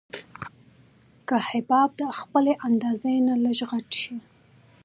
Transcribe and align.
که 1.27 1.35
حباب 1.49 1.89
د 1.99 2.01
خپلې 2.19 2.53
اندازې 2.67 3.13
نه 3.27 3.35
لږ 3.43 3.59
غټ 3.69 3.87
شي. 4.01 4.15